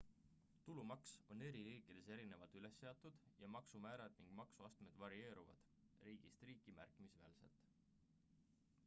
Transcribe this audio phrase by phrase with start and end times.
[0.67, 5.69] tulumaks on eri riikides erinevalt üles seatud ja maksumäärad ning maksuastmed varieeruvad
[6.09, 7.71] riigist riiki märkimisväärselt